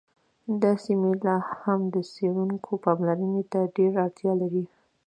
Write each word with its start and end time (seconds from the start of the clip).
دا 0.61 0.71
سیمه 0.85 1.09
لا 1.25 1.37
هم 1.61 1.79
د 1.93 1.95
څیړونکو 2.13 2.71
پاملرنې 2.85 3.43
ته 3.51 3.59
ډېره 3.75 3.97
اړتیا 4.05 4.31
لري 4.41 4.63